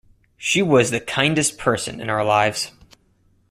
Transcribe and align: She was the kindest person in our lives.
She 0.35 0.63
was 0.63 0.89
the 0.89 0.99
kindest 0.99 1.59
person 1.59 2.01
in 2.01 2.09
our 2.09 2.25
lives. 2.25 2.71